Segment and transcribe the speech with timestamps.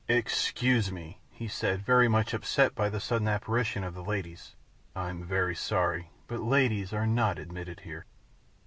[0.07, 4.55] "Excuse me," he said, very much upset by the sudden apparition of the ladies.
[4.95, 8.07] "I'm very sorry, but ladies are not admitted here."